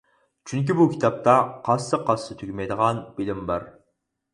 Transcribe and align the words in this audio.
چۈنكى 0.51 0.75
بۇ 0.79 0.87
كىتابتا 0.93 1.37
قازسا-قازسا 1.69 2.41
تۈگىمەيدىغان 2.43 3.07
بىلىم 3.21 3.51
بار. 3.53 3.75